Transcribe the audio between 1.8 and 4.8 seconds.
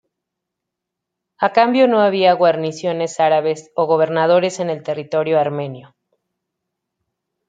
no había guarniciones árabes o gobernadores en